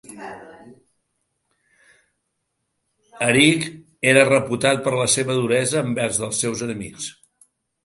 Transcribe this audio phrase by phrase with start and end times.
[3.27, 3.69] Eric
[4.15, 7.13] era reputat per la seva duresa envers els seus enemics.